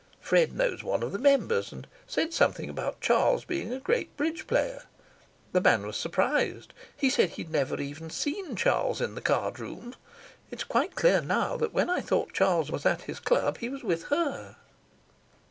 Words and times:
Fred 0.19 0.53
knows 0.55 0.81
one 0.83 1.03
of 1.03 1.11
the 1.11 1.19
members, 1.19 1.71
and 1.71 1.85
said 2.07 2.33
something 2.33 2.71
about 2.71 2.99
Charles 3.01 3.45
being 3.45 3.71
a 3.71 3.77
great 3.79 4.17
bridge 4.17 4.47
player. 4.47 4.85
The 5.51 5.61
man 5.61 5.85
was 5.85 5.95
surprised. 5.95 6.73
He 6.97 7.07
said 7.07 7.29
he'd 7.29 7.51
never 7.51 7.79
even 7.79 8.09
seen 8.09 8.55
Charles 8.55 8.99
in 8.99 9.13
the 9.13 9.21
card 9.21 9.59
room. 9.59 9.93
It's 10.49 10.63
quite 10.63 10.95
clear 10.95 11.21
now 11.21 11.55
that 11.57 11.71
when 11.71 11.87
I 11.91 12.01
thought 12.01 12.33
Charles 12.33 12.71
was 12.71 12.83
at 12.83 13.03
his 13.03 13.19
club 13.19 13.59
he 13.59 13.69
was 13.69 13.83
with 13.83 14.05
her." 14.05 14.55